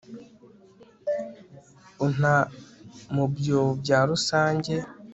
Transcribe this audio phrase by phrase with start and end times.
[2.05, 2.35] unta
[3.13, 4.73] mu byobo bya rusange